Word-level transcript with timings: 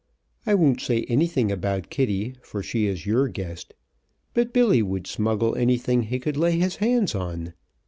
I 0.47 0.55
won't 0.55 0.81
say 0.81 1.03
anything 1.03 1.51
about 1.51 1.91
Kitty, 1.91 2.33
for 2.41 2.63
she 2.63 2.87
is 2.87 3.05
your 3.05 3.27
guest, 3.27 3.75
but 4.33 4.51
Billy 4.51 4.81
would 4.81 5.05
smuggle 5.05 5.53
anything 5.55 6.01
he 6.01 6.17
could 6.17 6.37
lay 6.37 6.57
his 6.57 6.77
hands 6.77 7.13
on. 7.13 7.53